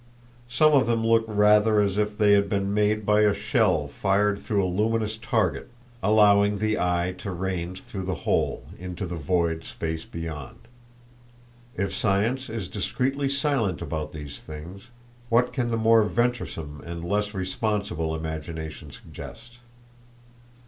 Some 0.49 0.73
of 0.73 0.87
them 0.87 1.05
look 1.05 1.25
rather 1.27 1.79
as 1.79 1.99
if 1.99 2.17
they 2.17 2.31
had 2.31 2.49
been 2.49 2.73
made 2.73 3.05
by 3.05 3.21
a 3.21 3.35
shell 3.35 3.87
fired 3.87 4.39
through 4.39 4.65
a 4.65 4.65
luminous 4.65 5.15
target, 5.15 5.69
allowing 6.01 6.57
the 6.57 6.79
eye 6.79 7.13
to 7.19 7.29
range 7.29 7.83
through 7.83 8.05
the 8.05 8.15
hole 8.25 8.63
into 8.79 9.05
the 9.05 9.15
void 9.15 9.63
space 9.63 10.03
beyond. 10.03 10.57
If 11.77 11.93
science 11.93 12.49
is 12.49 12.67
discretely 12.67 13.29
silent 13.29 13.79
about 13.79 14.11
these 14.11 14.39
things, 14.39 14.87
what 15.29 15.53
can 15.53 15.69
the 15.69 15.77
more 15.77 16.01
venturesome 16.01 16.81
and 16.83 17.05
less 17.05 17.35
responsible 17.35 18.15
imagination 18.15 18.89
suggest? 18.91 19.59